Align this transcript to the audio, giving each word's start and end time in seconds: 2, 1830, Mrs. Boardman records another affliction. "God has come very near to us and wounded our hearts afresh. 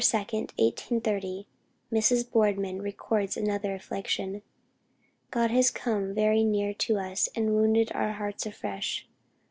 2, 0.03 0.17
1830, 0.17 1.45
Mrs. 1.93 2.27
Boardman 2.27 2.81
records 2.81 3.37
another 3.37 3.75
affliction. 3.75 4.41
"God 5.29 5.51
has 5.51 5.69
come 5.69 6.15
very 6.15 6.43
near 6.43 6.73
to 6.73 6.97
us 6.97 7.29
and 7.35 7.53
wounded 7.53 7.91
our 7.93 8.13
hearts 8.13 8.47
afresh. 8.47 9.07